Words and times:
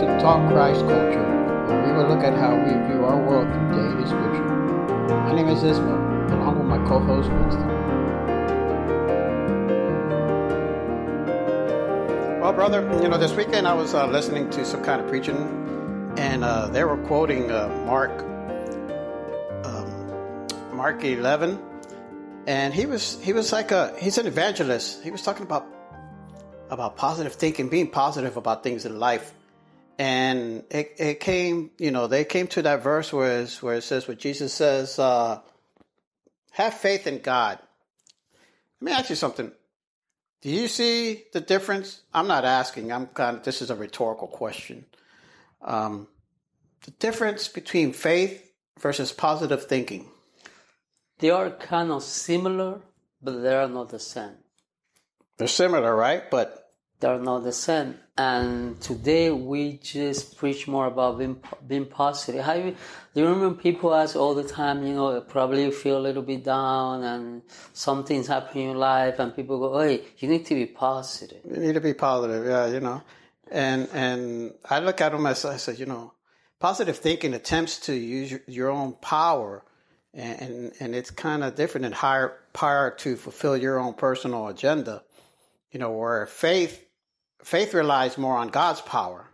to 0.00 0.06
Talk 0.18 0.50
Christ 0.50 0.80
Culture, 0.80 1.26
where 1.68 1.86
we 1.86 1.92
will 1.92 2.08
look 2.08 2.24
at 2.24 2.32
how 2.32 2.56
we 2.56 2.70
view 2.88 3.04
our 3.04 3.18
world 3.22 3.46
through 3.52 3.68
daily 3.76 4.06
scripture. 4.06 4.44
My 5.24 5.34
name 5.34 5.48
is 5.48 5.62
Isma, 5.62 6.32
along 6.32 6.56
with 6.56 6.66
my 6.66 6.78
co-host 6.88 7.28
Winston. 7.28 7.68
Well, 12.40 12.54
brother, 12.54 12.80
you 13.02 13.08
know, 13.10 13.18
this 13.18 13.32
weekend 13.32 13.68
I 13.68 13.74
was 13.74 13.92
uh, 13.92 14.06
listening 14.06 14.48
to 14.50 14.64
some 14.64 14.82
kind 14.82 15.02
of 15.02 15.08
preaching, 15.08 15.36
and 16.16 16.44
uh, 16.44 16.68
they 16.68 16.82
were 16.84 16.96
quoting 16.96 17.50
uh, 17.50 17.68
Mark, 17.84 18.22
um, 19.66 20.48
Mark 20.74 21.04
11, 21.04 21.58
and 22.46 22.72
he 22.72 22.86
was 22.86 23.22
he 23.22 23.34
was 23.34 23.52
like 23.52 23.70
a 23.70 23.94
he's 23.98 24.16
an 24.16 24.26
evangelist. 24.26 25.02
He 25.02 25.10
was 25.10 25.20
talking 25.20 25.42
about 25.42 25.66
about 26.70 26.96
positive 26.96 27.34
thinking, 27.34 27.68
being 27.68 27.90
positive 27.90 28.38
about 28.38 28.62
things 28.62 28.86
in 28.86 28.98
life. 28.98 29.34
And 30.00 30.64
it, 30.70 30.94
it 30.96 31.20
came, 31.20 31.72
you 31.76 31.90
know, 31.90 32.06
they 32.06 32.24
came 32.24 32.46
to 32.46 32.62
that 32.62 32.82
verse 32.82 33.12
where, 33.12 33.44
where 33.46 33.74
it 33.74 33.82
says, 33.82 34.08
what 34.08 34.18
Jesus 34.18 34.50
says, 34.54 34.98
uh, 34.98 35.40
have 36.52 36.72
faith 36.72 37.06
in 37.06 37.18
God. 37.18 37.58
Let 38.80 38.86
me 38.86 38.92
ask 38.92 39.10
you 39.10 39.16
something. 39.16 39.52
Do 40.40 40.48
you 40.48 40.68
see 40.68 41.24
the 41.34 41.42
difference? 41.42 42.00
I'm 42.14 42.26
not 42.26 42.46
asking. 42.46 42.90
I'm 42.90 43.08
kind 43.08 43.36
of, 43.36 43.42
this 43.42 43.60
is 43.60 43.68
a 43.68 43.74
rhetorical 43.74 44.26
question. 44.26 44.86
Um, 45.60 46.08
the 46.86 46.92
difference 46.92 47.48
between 47.48 47.92
faith 47.92 48.50
versus 48.78 49.12
positive 49.12 49.66
thinking. 49.66 50.08
They 51.18 51.28
are 51.28 51.50
kind 51.50 51.90
of 51.90 52.02
similar, 52.04 52.80
but 53.20 53.42
they 53.42 53.54
are 53.54 53.68
not 53.68 53.90
the 53.90 54.00
same. 54.00 54.38
They're 55.36 55.46
similar, 55.46 55.94
right? 55.94 56.30
But 56.30 56.59
they're 57.00 57.18
not 57.18 57.44
the 57.44 57.52
same. 57.52 57.96
And 58.16 58.78
today 58.80 59.30
we 59.30 59.78
just 59.78 60.36
preach 60.36 60.68
more 60.68 60.86
about 60.86 61.18
being, 61.18 61.40
being 61.66 61.86
positive. 61.86 62.44
How 62.44 62.54
do 62.54 62.74
you 63.14 63.26
remember 63.26 63.54
people 63.54 63.94
ask 63.94 64.14
all 64.14 64.34
the 64.34 64.44
time, 64.44 64.86
you 64.86 64.92
know, 64.92 65.20
probably 65.22 65.70
feel 65.70 65.96
a 65.96 66.00
little 66.00 66.22
bit 66.22 66.44
down 66.44 67.02
and 67.02 67.42
something's 67.72 68.26
happening 68.26 68.64
in 68.64 68.70
your 68.70 68.78
life 68.78 69.18
and 69.18 69.34
people 69.34 69.58
go, 69.58 69.80
hey, 69.80 70.02
you 70.18 70.28
need 70.28 70.44
to 70.46 70.54
be 70.54 70.66
positive. 70.66 71.40
You 71.44 71.56
need 71.56 71.72
to 71.72 71.80
be 71.80 71.94
positive, 71.94 72.44
yeah, 72.44 72.66
you 72.66 72.80
know. 72.80 73.02
And, 73.50 73.88
and 73.94 74.52
I 74.68 74.80
look 74.80 75.00
at 75.00 75.12
them 75.12 75.24
as 75.24 75.44
I 75.46 75.56
said, 75.56 75.78
you 75.78 75.86
know, 75.86 76.12
positive 76.58 76.98
thinking 76.98 77.32
attempts 77.32 77.78
to 77.86 77.94
use 77.94 78.30
your, 78.30 78.40
your 78.46 78.70
own 78.70 78.92
power 79.00 79.64
and, 80.12 80.42
and, 80.42 80.72
and 80.80 80.94
it's 80.94 81.10
kind 81.10 81.42
of 81.42 81.54
different 81.54 81.84
than 81.84 81.92
higher 81.92 82.36
power 82.52 82.90
to 82.98 83.16
fulfill 83.16 83.56
your 83.56 83.78
own 83.78 83.94
personal 83.94 84.48
agenda. 84.48 85.04
You 85.72 85.78
know, 85.78 85.92
where 85.92 86.26
faith 86.26 86.84
faith 87.42 87.74
relies 87.74 88.18
more 88.18 88.36
on 88.36 88.48
God's 88.48 88.80
power. 88.80 89.26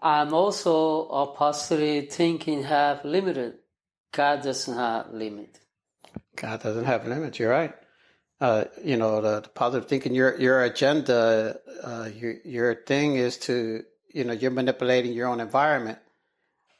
I'm 0.00 0.34
also, 0.34 1.06
a 1.08 1.26
positive 1.28 2.10
thinking 2.10 2.64
have 2.64 3.04
limited. 3.04 3.54
God 4.12 4.42
doesn't 4.42 4.76
have 4.76 5.12
limit. 5.12 5.60
God 6.34 6.60
doesn't 6.62 6.84
have 6.84 7.06
limits. 7.06 7.38
You're 7.38 7.50
right. 7.50 7.72
Uh, 8.40 8.64
you 8.82 8.96
know, 8.96 9.20
the, 9.20 9.40
the, 9.40 9.48
positive 9.48 9.88
thinking, 9.88 10.14
your 10.14 10.38
your 10.40 10.64
agenda, 10.64 11.60
uh, 11.84 12.08
your 12.12 12.34
your 12.44 12.74
thing 12.74 13.14
is 13.14 13.38
to, 13.38 13.84
you 14.12 14.24
know, 14.24 14.32
you're 14.32 14.50
manipulating 14.50 15.12
your 15.12 15.28
own 15.28 15.38
environment. 15.38 15.98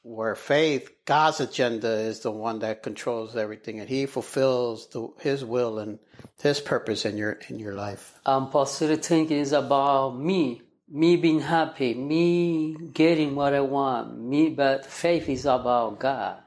Where 0.05 0.35
faith, 0.35 0.91
God's 1.05 1.41
agenda 1.41 1.93
is 1.93 2.21
the 2.21 2.33
one 2.33 2.59
that 2.61 2.83
controls 2.83 3.37
everything, 3.37 3.79
and 3.79 3.89
He 3.89 4.07
fulfills 4.07 4.89
the, 4.89 5.09
His 5.21 5.45
will 5.45 5.79
and 5.79 6.01
His 6.43 6.61
purpose 6.61 7.05
in 7.05 7.17
your 7.17 7.39
in 7.49 7.61
your 7.61 7.75
life. 7.75 8.19
Um, 8.27 8.51
positive 8.51 9.05
thinking 9.05 9.39
is 9.39 9.53
about 9.53 10.19
me, 10.19 10.63
me 10.89 11.17
being 11.17 11.41
happy, 11.41 11.95
me 11.95 12.75
getting 12.93 13.37
what 13.37 13.55
I 13.55 13.61
want, 13.61 14.19
me. 14.19 14.51
But 14.51 14.87
faith 14.87 15.29
is 15.29 15.47
about 15.47 16.01
God. 16.01 16.39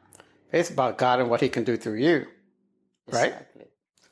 Faith 0.52 0.72
about 0.72 0.98
God 0.98 1.22
and 1.22 1.30
what 1.30 1.40
He 1.40 1.48
can 1.48 1.64
do 1.64 1.78
through 1.78 2.00
you, 2.00 2.26
right? 3.10 3.28
Exactly. 3.28 3.66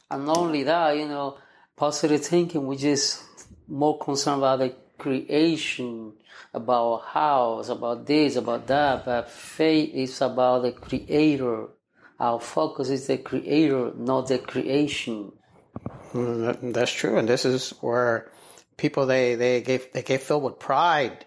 And 0.09 0.25
not 0.25 0.37
only 0.37 0.63
that, 0.63 0.95
you 0.95 1.07
know, 1.07 1.37
positive 1.75 2.23
thinking, 2.25 2.65
which 2.65 2.83
is 2.83 3.21
more 3.67 3.97
concerned 3.99 4.37
about 4.37 4.59
the 4.59 4.75
creation, 4.97 6.13
about 6.53 7.05
house, 7.05 7.69
about 7.69 8.05
this, 8.05 8.35
about 8.35 8.67
that, 8.67 9.05
but 9.05 9.29
faith 9.29 9.93
is 9.93 10.21
about 10.21 10.63
the 10.63 10.71
creator. 10.71 11.67
Our 12.19 12.39
focus 12.39 12.89
is 12.89 13.07
the 13.07 13.17
creator, 13.17 13.91
not 13.95 14.27
the 14.27 14.39
creation. 14.39 15.33
Mm, 16.13 16.73
that's 16.73 16.91
true, 16.91 17.17
and 17.17 17.27
this 17.27 17.43
is 17.43 17.71
where 17.81 18.31
people 18.77 19.05
they 19.07 19.35
they 19.35 19.61
get 19.61 19.93
they 19.93 20.03
get 20.03 20.21
filled 20.21 20.43
with 20.43 20.59
pride. 20.59 21.25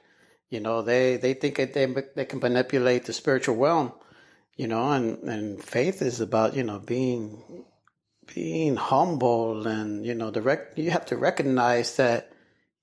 You 0.49 0.61
know, 0.61 0.83
they 0.83 1.17
they 1.17 1.35
think 1.35 1.57
that 1.57 1.75
they 1.75 1.87
they 2.15 2.25
can 2.25 2.39
manipulate 2.39 3.05
the 3.05 3.13
spiritual 3.13 3.57
realm. 3.57 3.93
You 4.57 4.69
know, 4.69 4.93
and 4.93 5.19
and 5.25 5.63
faith 5.63 6.03
is 6.03 6.21
about 6.21 6.55
you 6.55 6.63
know 6.63 6.79
being 6.79 7.43
being 8.35 8.77
humble 8.77 9.67
and 9.67 10.05
you 10.05 10.15
know 10.15 10.31
the 10.31 10.67
you 10.77 10.91
have 10.91 11.07
to 11.07 11.17
recognize 11.17 11.97
that 11.97 12.33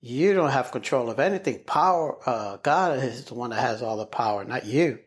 you 0.06 0.34
don't 0.34 0.50
have 0.50 0.70
control 0.70 1.08
of 1.08 1.18
anything. 1.18 1.60
Power, 1.64 2.18
uh, 2.28 2.58
God 2.58 2.98
is 2.98 3.24
the 3.24 3.34
one 3.34 3.50
that 3.50 3.60
has 3.60 3.80
all 3.80 3.96
the 3.96 4.04
power, 4.04 4.44
not 4.44 4.66
you. 4.66 4.98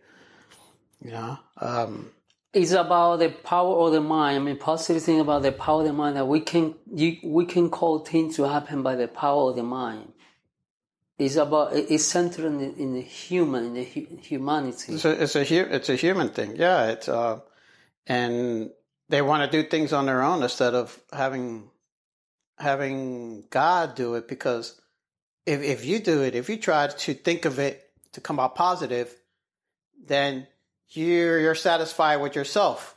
You 1.04 1.12
know, 1.12 1.38
um, 1.62 2.10
it's 2.52 2.72
about 2.72 3.20
the 3.20 3.30
power 3.30 3.86
of 3.86 3.92
the 3.92 4.02
mind. 4.02 4.38
I 4.38 4.40
mean, 4.40 4.58
positive 4.58 5.04
thing 5.04 5.20
about 5.20 5.44
the 5.44 5.52
power 5.52 5.82
of 5.82 5.88
the 5.88 5.94
mind 5.94 6.16
that 6.16 6.26
we 6.26 6.40
can 6.40 6.74
you, 6.92 7.18
we 7.24 7.46
can 7.46 7.70
call 7.70 8.00
things 8.00 8.38
to 8.38 8.50
happen 8.50 8.82
by 8.82 8.96
the 8.96 9.08
power 9.08 9.52
of 9.52 9.56
the 9.56 9.62
mind. 9.62 10.14
It's 11.20 11.36
about 11.36 11.74
it's 11.74 12.06
centered 12.06 12.46
in 12.46 12.58
the, 12.58 12.82
in 12.82 12.94
the 12.96 13.02
human, 13.02 13.66
in 13.66 13.74
the 13.76 13.84
humanity. 13.84 14.94
It's 14.94 15.06
a, 15.06 15.22
it's 15.22 15.36
a 15.36 15.76
it's 15.76 15.90
a 15.90 15.96
human 15.96 16.30
thing. 16.30 16.56
Yeah, 16.56 16.88
it's 16.88 17.08
uh, 17.08 17.42
and 18.08 18.72
they 19.10 19.22
want 19.22 19.50
to 19.50 19.62
do 19.62 19.70
things 19.70 19.94
on 19.94 20.08
their 20.08 20.24
own 20.24 20.42
instead 20.42 20.74
of 20.74 21.00
having 21.14 21.70
having 22.58 23.44
God 23.52 23.94
do 23.94 24.16
it 24.16 24.28
because 24.28 24.82
if, 25.48 25.64
if 25.64 25.86
you 25.86 26.00
do 26.00 26.22
it, 26.24 26.36
if 26.36 26.50
you 26.50 26.58
try 26.58 26.88
to 26.88 27.14
think 27.14 27.46
of 27.46 27.58
it 27.58 27.90
to 28.12 28.22
come 28.22 28.40
out 28.40 28.54
positive, 28.56 29.16
then 30.06 30.46
you're, 30.90 31.40
you're 31.40 31.56
satisfied 31.56 32.18
with 32.18 32.36
yourself 32.36 32.96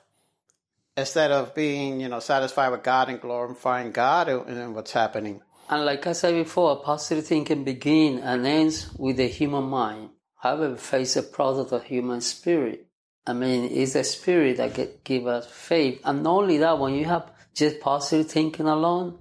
instead 0.97 1.31
of 1.31 1.55
being, 1.55 2.01
you 2.01 2.09
know, 2.09 2.19
satisfied 2.19 2.71
with 2.71 2.83
God 2.83 3.09
and 3.09 3.21
glorifying 3.21 3.93
God 3.93 4.29
and 4.29 4.75
what's 4.75 4.93
happening. 4.93 5.41
And 5.69 5.85
like 5.85 6.05
I 6.09 6.13
said 6.13 6.35
before, 6.35 6.83
positive 6.83 7.25
thinking 7.25 7.63
begins 7.63 8.23
and 8.25 8.45
ends 8.45 8.93
with 8.99 9.19
the 9.19 9.29
human 9.29 9.65
mind. 9.65 10.11
However, 10.35 10.77
faith 10.77 11.03
is 11.03 11.17
a 11.19 11.23
product 11.23 11.71
of 11.71 11.85
human 11.85 12.21
spirit. 12.21 12.89
I 13.27 13.33
mean, 13.33 13.71
it's 13.71 13.93
the 13.93 14.03
spirit 14.03 14.57
that 14.57 14.75
get, 14.75 15.05
give 15.05 15.29
us 15.29 15.47
faith. 15.47 16.01
And 16.05 16.25
not 16.25 16.43
only 16.43 16.59
that, 16.59 16.81
when 16.81 16.95
you 16.95 17.05
have 17.05 17.31
just 17.55 17.79
positive 17.79 18.29
thinking 18.29 18.67
alone, 18.67 19.19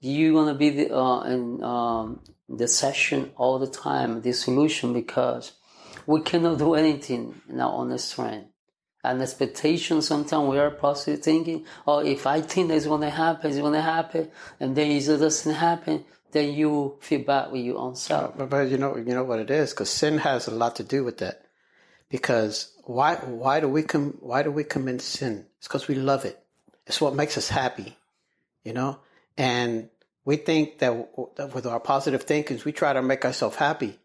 you're 0.00 0.32
gonna 0.32 0.54
be 0.54 0.70
the, 0.70 0.96
uh, 0.96 1.22
in 1.22 1.62
um, 1.62 2.20
the 2.48 2.68
session 2.68 3.30
all 3.36 3.58
the 3.58 3.66
time, 3.66 4.22
the 4.22 4.32
solution, 4.32 4.92
because 4.92 5.52
we 6.06 6.22
cannot 6.22 6.58
do 6.58 6.74
anything 6.74 7.40
now 7.48 7.70
our 7.70 7.80
own 7.80 7.98
strength. 7.98 8.48
And 9.04 9.22
expectation, 9.22 10.02
sometimes 10.02 10.48
we 10.48 10.58
are 10.58 10.70
positive 10.70 11.22
thinking, 11.22 11.64
oh, 11.86 12.00
if 12.00 12.26
I 12.26 12.40
think 12.40 12.68
going 12.68 13.02
to 13.02 13.10
happen, 13.10 13.50
it's 13.50 13.60
going 13.60 13.74
to 13.74 13.80
happen, 13.80 14.30
and 14.58 14.74
then 14.74 14.90
it 14.90 15.06
doesn't 15.06 15.54
happen, 15.54 16.04
then 16.32 16.52
you 16.52 16.96
feel 17.00 17.22
bad 17.22 17.52
with 17.52 17.62
your 17.62 17.78
own 17.78 17.94
self. 17.94 18.36
But, 18.36 18.50
but 18.50 18.68
you 18.68 18.76
know, 18.76 18.96
you 18.96 19.14
know 19.14 19.24
what 19.24 19.38
it 19.38 19.50
is, 19.50 19.70
because 19.70 19.88
sin 19.88 20.18
has 20.18 20.48
a 20.48 20.50
lot 20.50 20.76
to 20.76 20.82
do 20.82 21.04
with 21.04 21.18
that. 21.18 21.42
Because 22.10 22.72
why, 22.84 23.16
why 23.16 23.60
do 23.60 23.68
we 23.68 23.82
com, 23.82 24.16
why 24.20 24.42
do 24.42 24.50
we 24.50 24.64
commit 24.64 25.00
sin? 25.00 25.46
It's 25.58 25.68
because 25.68 25.88
we 25.88 25.94
love 25.94 26.24
it. 26.24 26.38
It's 26.86 27.00
what 27.00 27.14
makes 27.14 27.38
us 27.38 27.48
happy, 27.48 27.96
you 28.64 28.72
know. 28.72 28.98
And 29.38 29.88
we 30.24 30.36
think 30.36 30.80
that, 30.80 30.90
with 31.54 31.64
our 31.64 31.80
positive 31.80 32.24
thinkings, 32.24 32.64
we 32.64 32.72
try 32.72 32.92
to 32.92 33.00
make 33.00 33.24
ourselves 33.24 33.56
happy, 33.56 33.98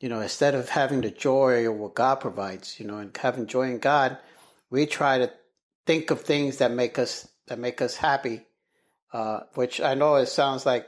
you 0.00 0.08
know, 0.08 0.20
instead 0.20 0.54
of 0.54 0.68
having 0.68 1.00
the 1.00 1.10
joy 1.10 1.68
of 1.68 1.76
what 1.76 1.94
God 1.94 2.20
provides, 2.20 2.80
you 2.80 2.86
know, 2.86 2.98
and 2.98 3.14
having 3.14 3.46
joy 3.46 3.64
in 3.64 3.78
God, 3.80 4.16
we 4.70 4.86
try 4.86 5.18
to 5.18 5.30
think 5.84 6.10
of 6.10 6.22
things 6.22 6.58
that 6.58 6.70
make 6.70 6.98
us 6.98 7.28
that 7.48 7.58
make 7.58 7.82
us 7.82 7.96
happy. 7.96 8.46
Uh, 9.12 9.40
which 9.54 9.80
I 9.80 9.94
know 9.94 10.16
it 10.16 10.26
sounds 10.26 10.64
like 10.64 10.86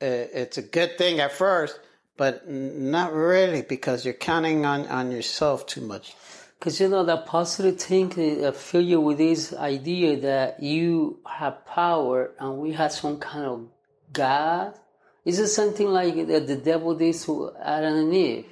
it's 0.00 0.58
a 0.58 0.62
good 0.62 0.98
thing 0.98 1.20
at 1.20 1.32
first, 1.32 1.78
but 2.16 2.48
not 2.48 3.12
really 3.12 3.62
because 3.62 4.04
you're 4.04 4.14
counting 4.14 4.66
on, 4.66 4.86
on 4.86 5.10
yourself 5.10 5.66
too 5.66 5.80
much. 5.80 6.14
Because 6.64 6.80
you 6.80 6.88
know 6.88 7.04
that 7.04 7.26
positive 7.26 7.78
thinking 7.78 8.42
uh, 8.42 8.50
fill 8.50 8.80
you 8.80 8.98
with 8.98 9.18
this 9.18 9.52
idea 9.52 10.18
that 10.20 10.62
you 10.62 11.18
have 11.26 11.66
power 11.66 12.30
and 12.40 12.56
we 12.56 12.72
have 12.72 12.90
some 12.90 13.18
kind 13.18 13.44
of 13.44 13.68
God? 14.10 14.72
Is 15.26 15.38
it 15.38 15.48
something 15.48 15.88
like 15.88 16.26
that 16.26 16.46
the 16.46 16.56
devil 16.56 16.94
did 16.94 17.16
to 17.16 17.52
Adam 17.62 17.98
and 17.98 18.14
Eve? 18.14 18.46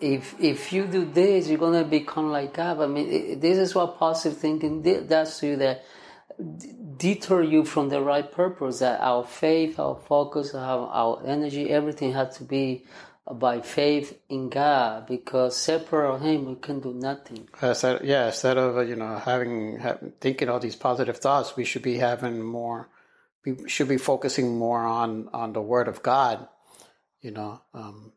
If 0.00 0.34
if 0.40 0.72
you 0.72 0.86
do 0.86 1.04
this, 1.04 1.46
you're 1.46 1.58
gonna 1.58 1.84
become 1.84 2.30
like 2.32 2.54
God. 2.54 2.80
I 2.80 2.86
mean, 2.86 3.38
this 3.38 3.58
is 3.58 3.74
what 3.74 3.98
positive 3.98 4.38
thinking 4.38 4.80
does 5.06 5.38
to 5.40 5.46
you. 5.48 5.56
That 5.56 5.84
deter 6.96 7.42
you 7.42 7.66
from 7.66 7.90
the 7.90 8.00
right 8.00 8.32
purpose. 8.32 8.78
That 8.78 8.98
our 9.02 9.26
faith, 9.26 9.78
our 9.78 9.96
focus, 10.08 10.54
our, 10.54 10.88
our 10.88 11.22
energy, 11.26 11.68
everything 11.68 12.14
has 12.14 12.38
to 12.38 12.44
be 12.44 12.86
by 13.34 13.60
faith 13.60 14.18
in 14.28 14.48
God 14.48 15.06
because 15.06 15.56
separate 15.56 16.14
of 16.14 16.20
Him 16.22 16.46
we 16.46 16.54
can 16.56 16.80
do 16.80 16.94
nothing. 16.94 17.48
Instead, 17.60 18.04
yeah, 18.04 18.26
instead 18.26 18.56
of 18.56 18.76
uh, 18.76 18.80
you 18.80 18.96
know 18.96 19.16
having, 19.18 19.78
having 19.78 20.12
thinking 20.20 20.48
all 20.48 20.60
these 20.60 20.76
positive 20.76 21.18
thoughts, 21.18 21.56
we 21.56 21.64
should 21.64 21.82
be 21.82 21.98
having 21.98 22.42
more. 22.42 22.88
We 23.44 23.68
should 23.68 23.88
be 23.88 23.98
focusing 23.98 24.56
more 24.58 24.84
on 24.84 25.28
on 25.32 25.52
the 25.52 25.62
Word 25.62 25.88
of 25.88 26.02
God. 26.02 26.48
You 27.20 27.32
know, 27.32 27.60
um, 27.74 28.12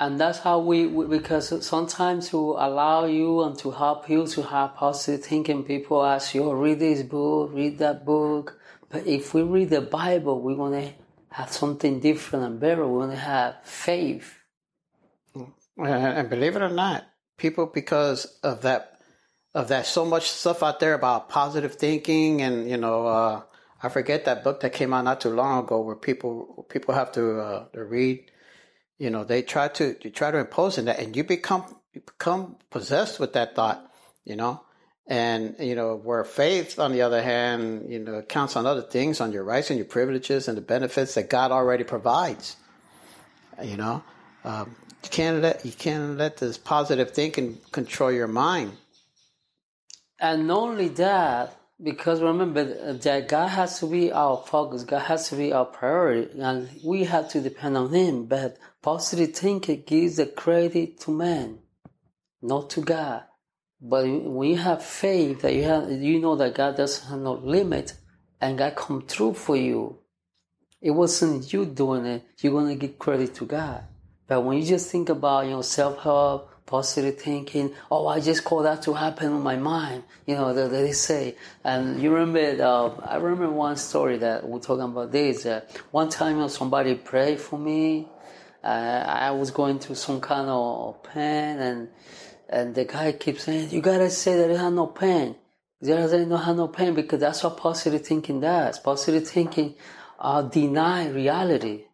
and 0.00 0.20
that's 0.20 0.38
how 0.38 0.60
we, 0.60 0.86
we, 0.86 1.06
because 1.06 1.66
sometimes 1.66 2.28
to 2.30 2.38
allow 2.38 3.04
you 3.04 3.42
and 3.42 3.58
to 3.58 3.72
help 3.72 4.08
you 4.08 4.26
to 4.28 4.42
have 4.42 4.76
positive 4.76 5.24
thinking 5.24 5.64
people 5.64 6.04
ask 6.04 6.34
you 6.34 6.44
oh, 6.44 6.52
read 6.52 6.78
this 6.78 7.02
book 7.02 7.50
read 7.52 7.78
that 7.78 8.04
book 8.04 8.60
but 8.90 9.06
if 9.06 9.34
we 9.34 9.42
read 9.42 9.70
the 9.70 9.80
bible 9.80 10.40
we 10.40 10.54
want 10.54 10.74
to 10.74 10.92
have 11.32 11.52
something 11.52 12.00
different 12.00 12.44
and 12.44 12.60
better. 12.60 12.86
We 12.86 12.98
want 12.98 13.12
to 13.12 13.18
have 13.18 13.56
faith. 13.64 14.34
And 15.76 16.28
believe 16.28 16.56
it 16.56 16.62
or 16.62 16.70
not 16.70 17.04
people 17.38 17.66
because 17.66 18.26
of 18.42 18.62
that 18.62 19.00
of 19.54 19.68
that 19.68 19.86
so 19.86 20.04
much 20.04 20.28
stuff 20.28 20.62
out 20.62 20.80
there 20.80 20.92
about 20.92 21.30
positive 21.30 21.76
thinking 21.76 22.42
and 22.42 22.68
you 22.68 22.76
know 22.76 23.06
uh, 23.06 23.42
i 23.82 23.88
forget 23.88 24.26
that 24.26 24.44
book 24.44 24.60
that 24.60 24.72
came 24.72 24.92
out 24.92 25.04
not 25.04 25.20
too 25.20 25.30
long 25.30 25.64
ago 25.64 25.80
where 25.80 25.96
people 25.96 26.66
people 26.68 26.94
have 26.94 27.10
to, 27.12 27.40
uh, 27.40 27.64
to 27.68 27.82
read 27.82 28.30
you 28.98 29.08
know 29.08 29.24
they 29.24 29.40
try 29.40 29.68
to 29.68 29.96
you 30.02 30.10
try 30.10 30.30
to 30.30 30.38
impose 30.38 30.76
in 30.76 30.84
that 30.84 30.98
and 30.98 31.16
you 31.16 31.24
become 31.24 31.64
you 31.94 32.02
become 32.02 32.56
possessed 32.70 33.18
with 33.18 33.32
that 33.32 33.54
thought 33.54 33.90
you 34.24 34.36
know 34.36 34.60
and 35.08 35.56
you 35.58 35.74
know 35.74 35.96
where 35.96 36.22
faith 36.24 36.78
on 36.78 36.92
the 36.92 37.02
other 37.02 37.22
hand 37.22 37.90
you 37.90 37.98
know 37.98 38.22
counts 38.22 38.56
on 38.56 38.66
other 38.66 38.82
things 38.82 39.20
on 39.20 39.32
your 39.32 39.42
rights 39.42 39.70
and 39.70 39.78
your 39.78 39.86
privileges 39.86 40.48
and 40.48 40.56
the 40.56 40.62
benefits 40.62 41.14
that 41.14 41.30
god 41.30 41.50
already 41.50 41.84
provides 41.84 42.56
you 43.62 43.76
know 43.76 44.02
um, 44.44 44.76
you 45.02 45.10
can't 45.10 45.42
let 45.42 45.64
you 45.64 45.72
can't 45.72 46.18
let 46.18 46.36
this 46.36 46.58
positive 46.58 47.10
thinking 47.10 47.58
control 47.72 48.12
your 48.12 48.28
mind 48.28 48.72
and 50.20 50.46
not 50.46 50.58
only 50.58 50.88
that 50.88 51.58
because 51.82 52.20
remember 52.20 52.92
that 52.94 53.28
God 53.28 53.48
has 53.48 53.78
to 53.80 53.86
be 53.86 54.10
our 54.10 54.42
focus, 54.46 54.82
God 54.82 55.02
has 55.02 55.28
to 55.28 55.36
be 55.36 55.52
our 55.52 55.64
priority, 55.64 56.40
and 56.40 56.68
we 56.84 57.04
have 57.04 57.28
to 57.30 57.40
depend 57.40 57.76
on 57.76 57.92
Him. 57.92 58.24
But 58.24 58.56
positive 58.82 59.34
thinking 59.34 59.84
gives 59.86 60.16
the 60.16 60.26
credit 60.26 61.00
to 61.02 61.12
man, 61.12 61.58
not 62.42 62.70
to 62.70 62.80
God. 62.80 63.22
But 63.80 64.06
when 64.06 64.50
you 64.50 64.56
have 64.56 64.84
faith 64.84 65.42
that 65.42 65.54
you 65.54 65.64
have, 65.64 65.90
you 65.90 66.20
know 66.20 66.34
that 66.36 66.54
God 66.54 66.76
doesn't 66.76 67.08
have 67.08 67.20
no 67.20 67.34
limit, 67.34 67.94
and 68.40 68.58
God 68.58 68.74
come 68.76 69.02
through 69.02 69.34
for 69.34 69.56
you. 69.56 69.98
It 70.80 70.90
wasn't 70.90 71.52
you 71.52 71.64
doing 71.64 72.04
it; 72.06 72.24
you're 72.40 72.52
gonna 72.52 72.76
give 72.76 72.98
credit 72.98 73.34
to 73.36 73.46
God. 73.46 73.84
But 74.26 74.40
when 74.42 74.58
you 74.58 74.64
just 74.64 74.90
think 74.90 75.08
about 75.08 75.44
you 75.46 75.52
know 75.52 75.62
self 75.62 76.02
help, 76.02 76.50
positive 76.68 77.18
thinking. 77.18 77.74
Oh, 77.90 78.06
I 78.06 78.20
just 78.20 78.44
call 78.44 78.62
that 78.62 78.82
to 78.82 78.92
happen 78.92 79.32
in 79.32 79.40
my 79.40 79.56
mind. 79.56 80.04
You 80.26 80.36
know, 80.36 80.52
that 80.54 80.70
they 80.70 80.92
say. 80.92 81.34
And 81.64 82.00
you 82.00 82.14
remember, 82.14 82.62
uh, 82.62 82.90
I 83.06 83.16
remember 83.16 83.50
one 83.50 83.76
story 83.76 84.18
that 84.18 84.46
we're 84.46 84.60
talking 84.60 84.84
about 84.84 85.10
this. 85.10 85.46
Uh, 85.46 85.62
one 85.90 86.10
time 86.10 86.46
somebody 86.48 86.94
prayed 86.94 87.40
for 87.40 87.58
me. 87.58 88.06
Uh, 88.62 88.66
I 88.66 89.30
was 89.30 89.50
going 89.50 89.78
through 89.78 89.94
some 89.96 90.20
kind 90.20 90.48
of 90.48 91.02
pain 91.02 91.58
and, 91.58 91.88
and 92.48 92.74
the 92.74 92.84
guy 92.84 93.12
keeps 93.12 93.44
saying, 93.44 93.70
you 93.70 93.80
gotta 93.80 94.10
say 94.10 94.36
that 94.36 94.50
you 94.50 94.56
have 94.56 94.72
no 94.72 94.86
pain. 94.86 95.36
You 95.80 95.94
don't 95.94 96.30
have 96.42 96.56
no 96.56 96.68
pain 96.68 96.94
because 96.94 97.20
that's 97.20 97.44
what 97.44 97.56
positive 97.56 98.04
thinking 98.04 98.40
does. 98.40 98.80
Positive 98.80 99.28
thinking 99.28 99.76
uh, 100.18 100.42
deny 100.42 101.08
reality. 101.08 101.84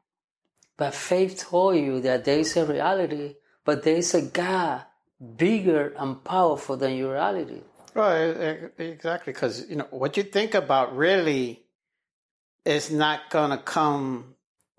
But 0.76 0.94
faith 0.94 1.46
told 1.50 1.76
you 1.76 2.00
that 2.00 2.24
there 2.24 2.38
is 2.38 2.56
a 2.56 2.64
reality 2.64 3.34
but 3.64 3.82
there 3.82 3.96
is 3.96 4.14
a 4.14 4.22
God 4.22 4.82
bigger 5.36 5.94
and 5.98 6.22
powerful 6.22 6.76
than 6.76 6.96
your 6.96 7.14
reality. 7.14 7.62
Right, 7.94 8.70
exactly. 8.78 9.32
Because 9.32 9.68
you 9.68 9.76
know 9.76 9.86
what 9.90 10.16
you 10.16 10.22
think 10.22 10.54
about 10.54 10.96
really 10.96 11.62
is 12.64 12.90
not 12.90 13.30
going 13.30 13.50
to 13.50 13.58
come 13.58 14.34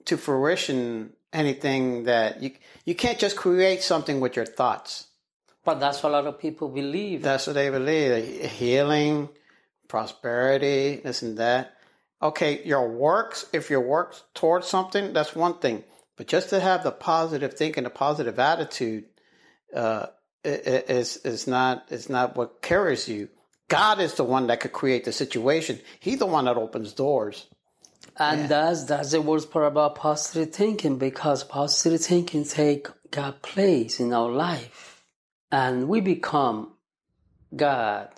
to 0.05 0.17
fruition. 0.17 1.11
Anything 1.33 2.05
that 2.05 2.41
you 2.41 2.51
you 2.85 2.95
can't 2.95 3.19
just 3.19 3.35
create 3.35 3.83
something 3.83 4.21
with 4.21 4.37
your 4.37 4.45
thoughts. 4.45 5.07
But 5.65 5.79
that's 5.79 6.01
what 6.03 6.11
a 6.11 6.13
lot 6.13 6.27
of 6.27 6.39
people 6.39 6.69
believe. 6.69 7.23
That's 7.23 7.47
what 7.47 7.53
they 7.53 7.69
believe: 7.69 8.51
healing, 8.51 9.29
prosperity, 9.87 11.01
this 11.03 11.21
and 11.21 11.37
that. 11.39 11.73
Okay, 12.21 12.63
your 12.63 12.87
works. 12.89 13.45
If 13.51 13.69
your 13.69 13.81
works 13.81 14.23
towards 14.33 14.67
something, 14.67 15.11
that's 15.11 15.35
one 15.35 15.57
thing. 15.59 15.83
But 16.15 16.27
just 16.27 16.49
to 16.51 16.59
have 16.59 16.83
the 16.83 16.91
positive 16.91 17.55
thinking, 17.55 17.83
the 17.83 17.89
positive 17.89 18.39
attitude, 18.39 19.05
uh, 19.75 20.07
is 20.45 21.17
is 21.17 21.47
not 21.47 21.85
is 21.89 22.09
not 22.09 22.35
what 22.35 22.61
carries 22.61 23.09
you. 23.09 23.29
God 23.67 23.99
is 23.99 24.13
the 24.13 24.23
one 24.23 24.47
that 24.47 24.59
could 24.59 24.73
create 24.73 25.05
the 25.05 25.11
situation. 25.11 25.79
He's 25.99 26.19
the 26.19 26.25
one 26.25 26.45
that 26.45 26.57
opens 26.57 26.93
doors. 26.93 27.47
And 28.17 28.41
yeah. 28.41 28.47
that's 28.47 28.83
that's 28.85 29.11
the 29.11 29.21
worst 29.21 29.51
part 29.51 29.65
about 29.65 29.95
positive 29.95 30.53
thinking 30.53 30.97
because 30.97 31.43
positive 31.43 32.01
thinking 32.01 32.45
take 32.45 32.87
God 33.11 33.41
place 33.41 33.99
in 33.99 34.13
our 34.13 34.29
life, 34.29 34.94
and 35.55 35.87
we 35.87 36.01
become 36.01 36.73
God, 37.55 38.09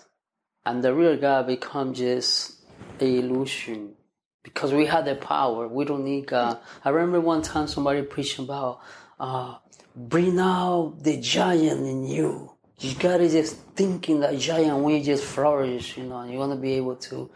and 0.66 0.82
the 0.82 0.92
real 0.92 1.16
God 1.16 1.46
becomes 1.46 1.98
just 1.98 2.56
a 2.98 3.18
illusion 3.20 3.94
because 4.42 4.72
we 4.72 4.86
have 4.86 5.04
the 5.04 5.14
power. 5.14 5.68
We 5.68 5.84
don't 5.84 6.04
need 6.04 6.26
God. 6.26 6.58
I 6.84 6.88
remember 6.88 7.20
one 7.20 7.42
time 7.42 7.68
somebody 7.68 8.02
preaching 8.02 8.44
about 8.44 8.80
uh, 9.20 9.58
bring 9.94 10.40
out 10.40 10.96
the 11.00 11.20
giant 11.20 11.86
in 11.86 12.08
you. 12.08 12.50
You 12.80 12.96
gotta 12.96 13.28
just 13.28 13.56
thinking 13.76 14.18
that 14.20 14.36
giant 14.40 14.84
you 14.90 15.00
just 15.00 15.22
flourish, 15.22 15.96
you 15.96 16.04
know, 16.04 16.18
and 16.18 16.32
you 16.32 16.38
want 16.40 16.50
to 16.50 16.58
be 16.58 16.72
able 16.72 16.96
to 16.96 17.30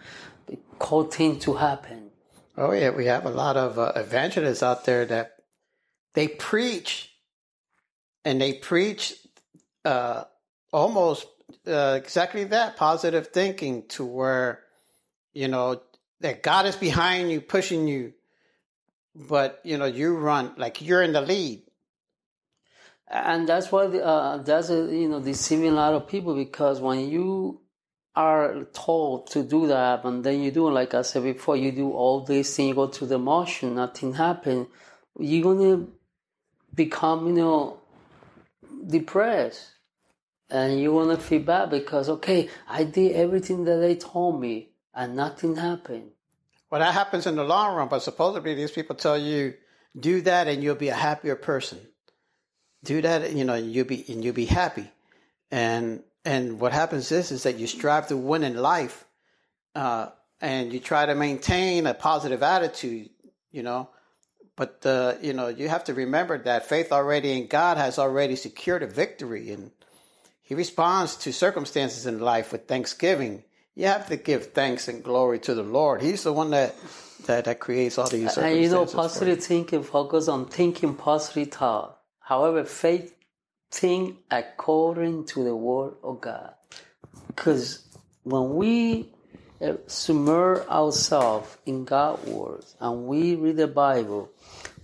call 0.80 1.04
things 1.04 1.44
to 1.44 1.54
happen. 1.54 2.10
Oh 2.56 2.72
yeah, 2.72 2.90
we 2.90 3.06
have 3.06 3.24
a 3.24 3.30
lot 3.30 3.56
of 3.56 3.78
uh, 3.78 3.92
evangelists 3.94 4.64
out 4.64 4.84
there 4.84 5.06
that 5.06 5.36
they 6.14 6.26
preach, 6.26 7.12
and 8.24 8.40
they 8.40 8.54
preach 8.54 9.21
uh, 9.84 10.24
almost 10.72 11.26
uh, 11.66 11.98
exactly 12.02 12.44
that 12.44 12.76
positive 12.76 13.28
thinking 13.28 13.86
to 13.88 14.04
where 14.04 14.60
you 15.32 15.48
know 15.48 15.80
that 16.20 16.42
God 16.42 16.66
is 16.66 16.76
behind 16.76 17.30
you, 17.30 17.40
pushing 17.40 17.88
you, 17.88 18.12
but 19.14 19.60
you 19.64 19.78
know 19.78 19.86
you 19.86 20.16
run 20.16 20.54
like 20.56 20.82
you're 20.82 21.02
in 21.02 21.12
the 21.12 21.20
lead. 21.20 21.62
And 23.08 23.46
that's 23.46 23.70
why 23.70 23.84
uh, 23.84 24.38
that's 24.38 24.70
a, 24.70 24.86
you 24.94 25.08
know 25.08 25.20
deceiving 25.20 25.68
a 25.68 25.74
lot 25.74 25.94
of 25.94 26.08
people 26.08 26.34
because 26.34 26.80
when 26.80 27.10
you 27.10 27.60
are 28.14 28.64
told 28.74 29.30
to 29.30 29.42
do 29.42 29.66
that 29.68 30.04
and 30.04 30.22
then 30.22 30.42
you 30.42 30.50
do 30.50 30.70
like 30.70 30.94
I 30.94 31.02
said 31.02 31.22
before, 31.22 31.56
you 31.56 31.72
do 31.72 31.92
all 31.92 32.24
these 32.24 32.54
things, 32.54 32.68
you 32.70 32.74
go 32.74 32.86
through 32.86 33.08
the 33.08 33.18
motion, 33.18 33.74
nothing 33.74 34.14
happen, 34.14 34.66
you're 35.18 35.42
gonna 35.42 35.86
become 36.74 37.26
you 37.26 37.34
know 37.34 37.78
depressed 38.86 39.72
and 40.52 40.80
you 40.80 40.92
want 40.92 41.10
to 41.10 41.16
feel 41.16 41.42
bad 41.42 41.70
because 41.70 42.08
okay 42.08 42.48
i 42.68 42.84
did 42.84 43.16
everything 43.16 43.64
that 43.64 43.78
they 43.78 43.96
told 43.96 44.40
me 44.40 44.72
and 44.94 45.16
nothing 45.16 45.56
happened. 45.56 46.10
Well, 46.70 46.80
that 46.80 46.94
happens 46.94 47.26
in 47.26 47.36
the 47.36 47.44
long 47.44 47.76
run, 47.76 47.88
but 47.88 48.00
supposedly 48.00 48.54
these 48.54 48.70
people 48.70 48.96
tell 48.96 49.18
you 49.18 49.54
do 49.98 50.22
that 50.22 50.48
and 50.48 50.62
you'll 50.62 50.74
be 50.74 50.88
a 50.88 50.94
happier 50.94 51.36
person. 51.36 51.78
Do 52.84 53.02
that, 53.02 53.32
you 53.32 53.44
know, 53.44 53.54
you'll 53.54 53.86
be 53.86 54.04
and 54.08 54.24
you'll 54.24 54.34
be 54.34 54.46
happy. 54.46 54.90
And 55.50 56.02
and 56.24 56.60
what 56.60 56.72
happens 56.72 57.12
is 57.12 57.30
is 57.30 57.42
that 57.42 57.58
you 57.58 57.66
strive 57.66 58.08
to 58.08 58.16
win 58.16 58.42
in 58.42 58.56
life, 58.56 59.04
uh, 59.74 60.08
and 60.40 60.72
you 60.72 60.80
try 60.80 61.06
to 61.06 61.14
maintain 61.14 61.86
a 61.86 61.94
positive 61.94 62.42
attitude, 62.42 63.10
you 63.50 63.62
know. 63.62 63.90
But 64.56 64.84
uh, 64.84 65.14
you 65.20 65.32
know, 65.32 65.48
you 65.48 65.68
have 65.68 65.84
to 65.84 65.94
remember 65.94 66.38
that 66.38 66.66
faith 66.66 66.90
already 66.90 67.38
in 67.38 67.48
God 67.48 67.76
has 67.76 67.98
already 67.98 68.34
secured 68.34 68.82
a 68.82 68.86
victory, 68.86 69.52
and 69.52 69.72
He 70.52 70.54
responds 70.54 71.16
to 71.16 71.32
circumstances 71.32 72.06
in 72.06 72.20
life 72.20 72.52
with 72.52 72.68
thanksgiving 72.68 73.42
you 73.74 73.86
have 73.86 74.08
to 74.08 74.16
give 74.16 74.52
thanks 74.52 74.88
and 74.88 75.02
glory 75.02 75.38
to 75.40 75.54
the 75.54 75.62
Lord. 75.62 76.02
He's 76.02 76.24
the 76.24 76.32
one 76.32 76.50
that 76.50 76.74
that, 77.26 77.44
that 77.44 77.60
creates 77.60 77.98
all 77.98 78.08
these 78.08 78.36
And 78.36 78.60
you 78.60 78.68
know, 78.68 78.84
positive 78.84 79.42
thinking 79.42 79.82
focus 79.82 80.28
on 80.28 80.46
thinking 80.46 80.94
positive 80.94 81.54
thought. 81.54 81.98
However, 82.20 82.64
faith 82.64 83.14
think 83.70 84.18
according 84.30 85.26
to 85.26 85.44
the 85.44 85.56
word 85.56 85.94
of 86.02 86.20
God. 86.20 86.52
Because 87.28 87.86
when 88.24 88.54
we 88.54 89.08
uh, 89.60 89.74
submerge 89.86 90.66
ourselves 90.68 91.56
in 91.64 91.84
God's 91.84 92.26
words 92.28 92.76
and 92.80 93.06
we 93.06 93.36
read 93.36 93.56
the 93.56 93.68
Bible, 93.68 94.30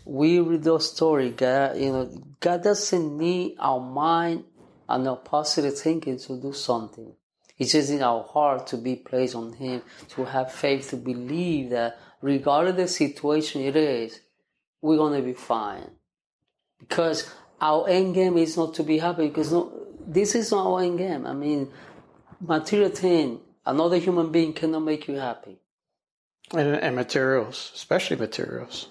we 0.04 0.40
read 0.40 0.62
those 0.62 0.90
stories. 0.90 1.34
God, 1.36 1.76
you 1.76 1.92
know, 1.92 2.06
God 2.40 2.62
doesn't 2.62 3.18
need 3.18 3.56
our 3.58 3.80
mind 3.80 4.44
and 4.88 5.08
our 5.08 5.16
positive 5.16 5.78
thinking 5.78 6.18
to 6.18 6.40
do 6.40 6.52
something. 6.52 7.12
It's 7.58 7.72
just 7.72 7.90
in 7.90 8.02
our 8.02 8.22
heart 8.24 8.66
to 8.68 8.76
be 8.78 8.96
placed 8.96 9.34
on 9.34 9.52
Him, 9.54 9.82
to 10.10 10.24
have 10.24 10.52
faith, 10.52 10.90
to 10.90 10.96
believe 10.96 11.70
that 11.70 11.98
regardless 12.22 12.76
the 12.76 12.88
situation 12.88 13.62
it 13.62 13.76
is, 13.76 14.20
we're 14.80 14.96
going 14.96 15.20
to 15.20 15.26
be 15.26 15.34
fine. 15.34 15.90
because 16.78 17.30
our 17.60 17.88
end 17.88 18.14
game 18.14 18.36
is 18.38 18.56
not 18.56 18.74
to 18.74 18.82
be 18.82 18.98
happy 18.98 19.28
because 19.28 19.52
no, 19.52 19.72
this 20.06 20.34
is 20.34 20.50
not 20.52 20.66
our 20.66 20.82
end 20.82 20.98
game. 20.98 21.26
I 21.26 21.34
mean, 21.34 21.70
material 22.40 22.90
thing, 22.90 23.40
another 23.66 23.98
human 23.98 24.30
being 24.32 24.52
cannot 24.52 24.80
make 24.80 25.08
you 25.08 25.16
happy. 25.16 25.58
And, 26.52 26.76
and 26.76 26.96
materials, 26.96 27.72
especially 27.74 28.16
materials. 28.16 28.88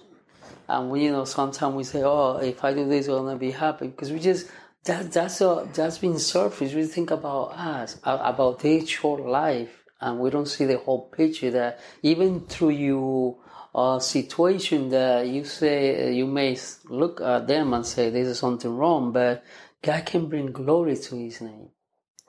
And 0.70 0.89
we, 0.89 1.06
you 1.06 1.12
know, 1.12 1.25
sometimes 1.25 1.75
we 1.75 1.84
say, 1.84 2.04
"Oh, 2.04 2.38
if 2.38 2.63
I 2.63 2.74
do 2.74 2.88
this, 2.88 3.08
I'm 3.08 3.25
gonna 3.25 3.38
be 3.38 3.51
happy," 3.51 3.88
because 3.88 4.12
we 4.12 4.20
just 4.20 4.48
that 4.88 5.12
that's 5.12 5.41
a, 5.41 5.67
that's 5.74 6.00
been 6.00 6.17
surface. 6.17 6.74
We 6.74 6.86
think 6.86 7.12
about 7.12 7.51
us, 7.51 8.00
about 8.03 8.60
this 8.60 8.89
short 8.89 9.25
life, 9.25 9.84
and 10.01 10.20
we 10.20 10.29
don't 10.29 10.48
see 10.48 10.65
the 10.65 10.77
whole 10.77 11.10
picture. 11.10 11.51
That 11.51 11.79
even 12.01 12.41
through 12.48 12.72
you 12.72 13.38
uh, 13.75 14.00
situation 14.00 14.89
that 14.89 15.27
you 15.27 15.44
say 15.44 16.13
you 16.13 16.25
may 16.25 16.58
look 16.86 17.22
at 17.22 17.48
them 17.48 17.74
and 17.74 17.86
say 17.86 18.10
this 18.10 18.27
is 18.27 18.39
something 18.39 18.75
wrong, 18.75 19.12
but 19.12 19.44
God 19.84 20.06
can 20.06 20.27
bring 20.27 20.51
glory 20.51 20.96
to 20.96 21.15
His 21.15 21.41
name. 21.41 21.70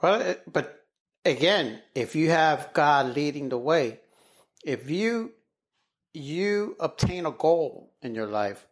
Well, 0.02 0.36
but 0.46 0.84
again, 1.24 1.80
if 1.94 2.14
you 2.14 2.30
have 2.30 2.72
God 2.72 3.16
leading 3.16 3.48
the 3.48 3.58
way, 3.58 4.00
if 4.64 4.90
you 4.90 5.32
you 6.12 6.76
obtain 6.80 7.26
a 7.26 7.30
goal 7.30 7.92
in 8.02 8.14
your 8.14 8.26
life 8.26 8.66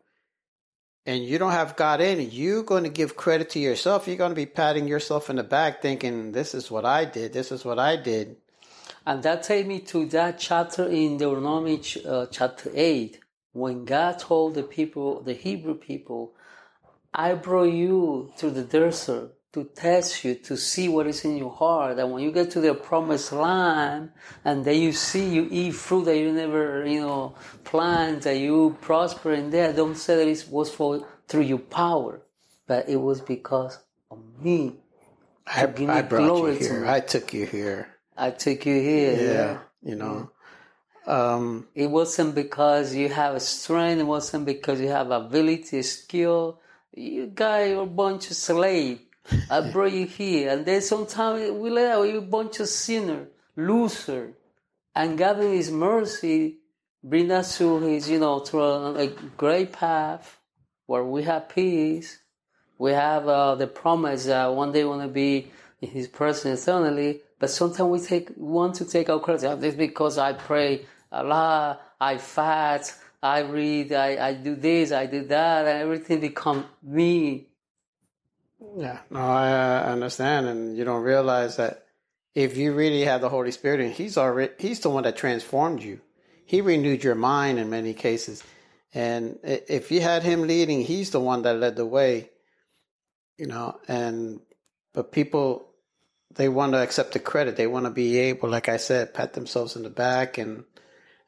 and 1.06 1.24
you 1.24 1.38
don't 1.38 1.52
have 1.52 1.76
God 1.76 2.00
in 2.00 2.30
you're 2.30 2.64
going 2.64 2.82
to 2.82 2.90
give 2.90 3.16
credit 3.16 3.50
to 3.50 3.60
yourself. 3.60 4.08
You're 4.08 4.16
going 4.16 4.32
to 4.32 4.36
be 4.36 4.46
patting 4.46 4.88
yourself 4.88 5.30
in 5.30 5.36
the 5.36 5.44
back 5.44 5.80
thinking, 5.80 6.32
this 6.32 6.52
is 6.54 6.70
what 6.70 6.84
I 6.84 7.04
did. 7.04 7.32
This 7.32 7.52
is 7.52 7.64
what 7.64 7.78
I 7.78 7.96
did. 7.96 8.36
And 9.06 9.22
that 9.22 9.44
takes 9.44 9.68
me 9.68 9.80
to 9.80 10.06
that 10.06 10.38
chapter 10.38 10.88
in 10.88 11.16
Deuteronomy 11.16 11.80
uh, 12.04 12.26
chapter 12.26 12.70
8, 12.74 13.20
when 13.52 13.84
God 13.84 14.18
told 14.18 14.54
the 14.54 14.64
people, 14.64 15.22
the 15.22 15.32
Hebrew 15.32 15.76
people, 15.76 16.34
I 17.14 17.34
brought 17.34 17.72
you 17.72 18.32
to 18.38 18.50
the 18.50 18.62
desert 18.62 19.35
to 19.56 19.64
test 19.74 20.22
you, 20.22 20.34
to 20.34 20.54
see 20.54 20.86
what 20.86 21.06
is 21.06 21.24
in 21.24 21.38
your 21.38 21.50
heart. 21.50 21.98
And 21.98 22.12
when 22.12 22.22
you 22.22 22.30
get 22.30 22.50
to 22.50 22.60
the 22.60 22.74
promised 22.74 23.32
land 23.32 24.10
and 24.44 24.62
then 24.66 24.78
you 24.78 24.92
see 24.92 25.26
you 25.30 25.48
eat 25.50 25.74
fruit 25.74 26.04
that 26.04 26.18
you 26.18 26.30
never, 26.30 26.84
you 26.84 27.00
know, 27.00 27.34
plant, 27.64 28.24
that 28.24 28.36
you 28.36 28.76
prosper 28.82 29.32
in 29.32 29.48
there, 29.48 29.72
don't 29.72 29.96
say 29.96 30.16
that 30.16 30.28
it 30.28 30.46
was 30.50 30.70
for 30.74 31.06
through 31.26 31.44
your 31.44 31.58
power, 31.58 32.20
but 32.66 32.86
it 32.86 32.96
was 32.96 33.22
because 33.22 33.78
of 34.10 34.18
me. 34.42 34.74
I, 35.46 35.62
I 35.62 36.02
brought 36.02 36.36
you 36.36 36.58
here. 36.58 36.84
I 36.84 37.00
took 37.00 37.32
you 37.32 37.46
here. 37.46 37.88
I 38.14 38.32
took 38.32 38.66
you 38.66 38.74
here. 38.74 39.12
Yeah, 39.14 39.32
yeah. 39.32 39.58
you 39.82 39.96
know. 39.96 40.30
Um, 41.06 41.66
it 41.74 41.86
wasn't 41.86 42.34
because 42.34 42.94
you 42.94 43.08
have 43.08 43.36
a 43.36 43.40
strength. 43.40 44.00
It 44.00 44.04
wasn't 44.04 44.44
because 44.44 44.82
you 44.82 44.88
have 44.88 45.10
ability, 45.10 45.80
skill. 45.80 46.60
You 46.92 47.28
got 47.28 47.62
a 47.62 47.86
bunch 47.86 48.30
of 48.30 48.36
slave 48.36 49.05
I 49.50 49.70
brought 49.70 49.92
you 49.92 50.06
here. 50.06 50.50
And 50.50 50.64
then 50.64 50.80
sometimes 50.82 51.50
we 51.52 51.70
let 51.70 51.92
out 51.92 52.02
you 52.02 52.18
a 52.18 52.22
bunch 52.22 52.60
of 52.60 52.68
sinner, 52.68 53.28
loser. 53.56 54.32
And 54.94 55.18
God 55.18 55.40
in 55.40 55.52
His 55.52 55.70
mercy 55.70 56.58
bring 57.02 57.30
us 57.30 57.58
to 57.58 57.78
His, 57.80 58.08
you 58.08 58.18
know, 58.18 58.40
to 58.40 58.60
a, 58.60 58.94
a 58.94 59.06
great 59.36 59.72
path 59.72 60.38
where 60.86 61.04
we 61.04 61.22
have 61.24 61.48
peace. 61.48 62.18
We 62.78 62.92
have 62.92 63.26
uh, 63.26 63.54
the 63.54 63.66
promise 63.66 64.26
that 64.26 64.54
one 64.54 64.72
day 64.72 64.84
we 64.84 64.90
want 64.90 65.02
to 65.02 65.08
be 65.08 65.50
in 65.80 65.90
His 65.90 66.08
presence 66.08 66.62
eternally. 66.62 67.20
But 67.38 67.50
sometimes 67.50 67.90
we 67.90 68.06
take 68.06 68.30
want 68.36 68.76
to 68.76 68.84
take 68.84 69.10
our 69.10 69.20
credit. 69.20 69.60
This 69.60 69.74
because 69.74 70.18
I 70.18 70.32
pray 70.32 70.86
a 71.12 71.22
lot, 71.22 71.82
I 72.00 72.18
fast, 72.18 72.98
I 73.22 73.40
read, 73.40 73.92
I, 73.92 74.28
I 74.28 74.34
do 74.34 74.54
this, 74.54 74.92
I 74.92 75.06
do 75.06 75.24
that, 75.24 75.66
and 75.66 75.82
everything 75.82 76.20
become 76.20 76.66
me. 76.82 77.48
Yeah, 78.76 79.00
no, 79.10 79.20
I 79.20 79.84
understand, 79.84 80.46
and 80.46 80.76
you 80.76 80.84
don't 80.84 81.02
realize 81.02 81.56
that 81.56 81.86
if 82.34 82.56
you 82.56 82.74
really 82.74 83.02
have 83.02 83.20
the 83.20 83.28
Holy 83.28 83.50
Spirit, 83.50 83.80
and 83.80 83.92
He's 83.92 84.18
already 84.18 84.52
He's 84.58 84.80
the 84.80 84.90
one 84.90 85.04
that 85.04 85.16
transformed 85.16 85.82
you. 85.82 86.00
He 86.44 86.60
renewed 86.60 87.02
your 87.02 87.14
mind 87.14 87.58
in 87.58 87.70
many 87.70 87.94
cases, 87.94 88.42
and 88.92 89.38
if 89.42 89.90
you 89.90 90.00
had 90.00 90.22
Him 90.22 90.46
leading, 90.46 90.82
He's 90.82 91.10
the 91.10 91.20
one 91.20 91.42
that 91.42 91.56
led 91.56 91.76
the 91.76 91.86
way. 91.86 92.30
You 93.38 93.46
know, 93.46 93.78
and 93.88 94.40
but 94.92 95.12
people 95.12 95.68
they 96.34 96.48
want 96.48 96.72
to 96.72 96.82
accept 96.82 97.12
the 97.12 97.18
credit. 97.18 97.56
They 97.56 97.66
want 97.66 97.86
to 97.86 97.90
be 97.90 98.18
able, 98.18 98.48
like 98.48 98.68
I 98.68 98.76
said, 98.76 99.14
pat 99.14 99.32
themselves 99.32 99.76
in 99.76 99.82
the 99.82 99.90
back 99.90 100.38
and 100.38 100.64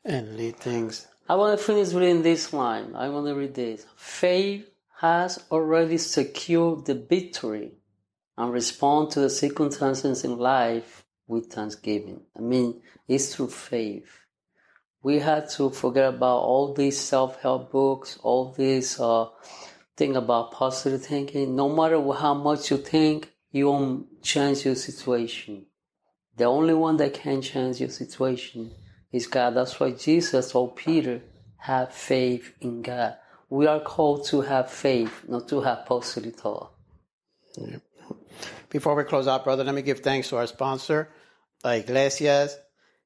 and 0.05 0.37
lead 0.37 0.57
things. 0.57 1.07
I 1.29 1.35
want 1.35 1.59
to 1.59 1.65
finish 1.65 1.93
reading 1.93 2.23
this 2.23 2.53
line. 2.53 2.95
I 2.95 3.09
want 3.09 3.27
to 3.27 3.35
read 3.35 3.55
this. 3.55 3.85
Faith 3.97 4.71
has 5.01 5.45
already 5.53 5.97
secured 5.97 6.85
the 6.85 6.95
victory 6.95 7.71
and 8.37 8.53
respond 8.53 9.11
to 9.13 9.21
the 9.21 9.31
circumstances 9.31 10.25
in 10.25 10.37
life 10.37 11.05
with 11.29 11.47
thanksgiving. 11.47 12.21
I 12.37 12.41
mean, 12.41 12.83
it's 13.07 13.33
through 13.33 13.51
faith. 13.51 14.11
We 15.01 15.21
had 15.21 15.49
to 15.51 15.71
forget 15.71 16.09
about 16.15 16.39
all 16.39 16.75
these 16.75 16.99
self-help 16.99 17.71
books, 17.71 18.19
all 18.25 18.53
these 18.53 18.99
uh, 18.99 19.27
thing 19.97 20.17
about 20.17 20.51
positive 20.51 21.07
thinking. 21.07 21.55
No 21.55 21.69
matter 21.69 22.01
how 22.13 22.35
much 22.35 22.73
you 22.73 22.79
think, 22.79 23.31
you 23.53 23.69
won't 23.69 24.21
change 24.25 24.65
your 24.65 24.75
situation. 24.75 25.67
The 26.37 26.47
only 26.47 26.75
one 26.75 26.97
that 26.97 27.15
can 27.15 27.41
change 27.41 27.79
your 27.81 27.91
situation 27.91 28.73
is 29.13 29.29
God. 29.29 29.55
That's 29.55 29.79
why 29.79 29.93
Jesus 29.93 30.51
told 30.51 30.75
Peter, 30.75 31.23
have 31.59 31.95
faith 31.95 32.53
in 32.61 32.83
God 32.83 33.17
we 33.51 33.67
are 33.67 33.81
called 33.81 34.27
to 34.27 34.43
have 34.43 34.71
faith, 34.71 35.25
not 35.29 35.49
to 35.49 35.61
have. 35.61 35.87
Yeah. 37.57 37.77
Before 38.71 38.95
we 38.95 39.05
close 39.05 39.27
out, 39.27 39.45
brother, 39.45 39.65
let 39.65 39.75
me 39.75 39.83
give 39.83 40.01
thanks 40.01 40.29
to 40.29 40.37
our 40.37 40.47
sponsor, 40.47 41.09
Iglesias, 41.65 42.57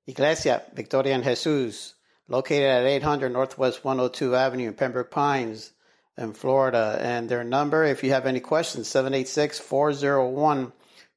Iglesia 0.07 0.63
Victoria 0.75 1.15
en 1.15 1.23
Jesus, 1.23 1.95
located 2.29 2.65
at 2.65 2.85
800 2.85 3.33
Northwest 3.33 3.85
102 3.85 4.35
Avenue 4.35 4.69
in 4.69 4.75
Pembroke 4.75 5.11
Pines 5.11 5.73
in 6.19 6.33
Florida. 6.33 6.99
And 7.01 7.29
their 7.29 7.45
number, 7.45 7.85
if 7.85 8.03
you 8.03 8.11
have 8.11 8.27
any 8.27 8.41
questions, 8.41 8.89
786 8.89 9.61
401 9.61 10.73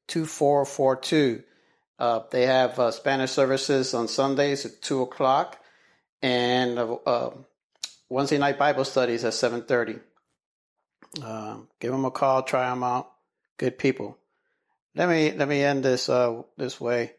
2442. 0.06 1.42
Uh, 1.98 2.20
they 2.30 2.46
have 2.46 2.78
uh, 2.78 2.90
Spanish 2.92 3.32
services 3.32 3.92
on 3.94 4.06
Sundays 4.06 4.64
at 4.64 4.80
2 4.82 5.02
o'clock 5.02 5.58
and 6.22 6.78
uh 6.78 7.30
Wednesday 8.08 8.38
night 8.38 8.58
Bible 8.58 8.84
studies 8.84 9.24
at 9.24 9.32
7:30. 9.32 10.00
Um, 11.22 11.68
give 11.80 11.92
them 11.92 12.04
a 12.04 12.10
call, 12.10 12.42
try 12.42 12.68
them 12.68 12.82
out. 12.82 13.10
Good 13.58 13.78
people. 13.78 14.18
Let 14.94 15.08
me 15.08 15.32
let 15.32 15.48
me 15.48 15.62
end 15.62 15.84
this 15.84 16.08
uh, 16.08 16.42
this 16.56 16.80
way. 16.80 17.12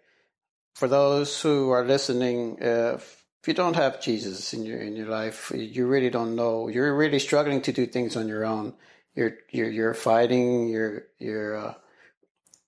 For 0.76 0.88
those 0.88 1.42
who 1.42 1.72
are 1.72 1.84
listening, 1.84 2.62
uh, 2.62 3.00
if 3.42 3.48
you 3.48 3.54
don't 3.54 3.76
have 3.76 4.02
Jesus 4.02 4.54
in 4.54 4.66
your 4.66 4.80
in 4.80 4.96
your 4.96 5.08
life, 5.08 5.52
you 5.56 5.88
really 5.88 6.10
don't 6.10 6.36
know. 6.36 6.68
You're 6.68 6.96
really 6.96 7.20
struggling 7.20 7.62
to 7.64 7.72
do 7.72 7.86
things 7.86 8.16
on 8.16 8.28
your 8.28 8.46
own. 8.46 8.74
You're 9.16 9.38
you're 9.52 9.70
you're 9.70 9.94
fighting. 9.94 10.70
You're 10.70 11.04
you're 11.20 11.58
uh, 11.58 11.74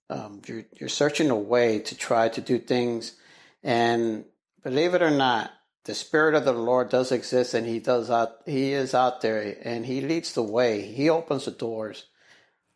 um, 0.09 0.41
you're 0.47 0.63
you're 0.79 0.89
searching 0.89 1.29
a 1.29 1.35
way 1.35 1.79
to 1.79 1.95
try 1.95 2.29
to 2.29 2.41
do 2.41 2.57
things, 2.57 3.15
and 3.63 4.25
believe 4.63 4.93
it 4.93 5.01
or 5.01 5.11
not, 5.11 5.51
the 5.85 5.95
spirit 5.95 6.35
of 6.35 6.45
the 6.45 6.53
Lord 6.53 6.89
does 6.89 7.11
exist 7.11 7.53
and 7.53 7.65
he 7.65 7.79
does 7.79 8.09
out 8.09 8.37
he 8.45 8.73
is 8.73 8.93
out 8.93 9.21
there 9.21 9.57
and 9.63 9.85
he 9.85 10.01
leads 10.01 10.33
the 10.33 10.43
way. 10.43 10.81
He 10.81 11.09
opens 11.09 11.45
the 11.45 11.51
doors. 11.51 12.05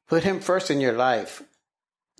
Put 0.07 0.23
him 0.23 0.39
first 0.39 0.71
in 0.71 0.81
your 0.81 0.93
life 0.93 1.43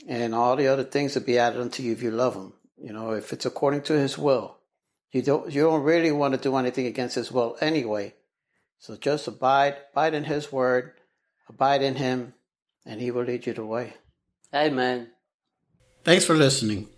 and 0.08 0.36
all 0.36 0.56
the 0.56 0.68
other 0.68 0.84
things 0.84 1.16
will 1.16 1.24
be 1.24 1.38
added 1.38 1.62
unto 1.62 1.84
you 1.84 1.94
if 1.94 2.04
you 2.04 2.12
love 2.12 2.36
him. 2.36 2.54
You 2.78 2.92
know, 2.92 3.12
if 3.12 3.32
it's 3.32 3.46
according 3.46 3.84
to 3.84 3.94
his 3.94 4.18
will. 4.18 4.58
You 5.12 5.22
don't 5.22 5.54
you 5.54 5.62
don't 5.62 5.84
really 5.84 6.12
want 6.12 6.34
to 6.34 6.40
do 6.40 6.56
anything 6.56 6.88
against 6.88 7.16
his 7.16 7.32
will 7.32 7.56
anyway. 7.62 8.16
So 8.80 8.98
just 8.98 9.28
abide, 9.28 9.78
abide 9.92 10.14
in 10.14 10.26
his 10.26 10.52
word, 10.52 10.94
abide 11.48 11.82
in 11.82 11.96
him, 11.96 12.34
and 12.86 13.00
he 13.00 13.12
will 13.12 13.24
lead 13.24 13.46
you 13.46 13.54
the 13.54 13.66
way. 13.66 13.94
Amen. 14.54 15.12
Thanks 16.04 16.26
for 16.26 16.36
listening. 16.36 16.90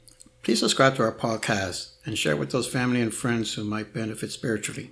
Please 0.41 0.59
subscribe 0.59 0.95
to 0.95 1.03
our 1.03 1.11
podcast 1.11 1.94
and 2.05 2.17
share 2.17 2.35
with 2.35 2.51
those 2.51 2.67
family 2.67 3.01
and 3.01 3.13
friends 3.13 3.53
who 3.53 3.63
might 3.63 3.93
benefit 3.93 4.31
spiritually. 4.31 4.91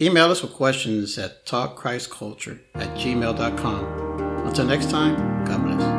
Email 0.00 0.30
us 0.30 0.42
with 0.42 0.52
questions 0.52 1.16
at 1.18 1.46
talkchristculture 1.46 2.60
at 2.74 2.88
gmail.com. 2.96 4.46
Until 4.46 4.66
next 4.66 4.90
time, 4.90 5.44
God 5.44 5.64
bless. 5.64 5.95